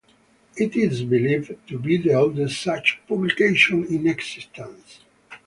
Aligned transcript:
It 0.57 0.75
is 0.75 1.03
believed 1.03 1.53
to 1.67 1.77
be 1.77 1.97
the 1.97 2.15
oldest 2.15 2.59
such 2.59 2.99
publication 3.07 3.85
in 3.85 4.07
existence. 4.07 5.01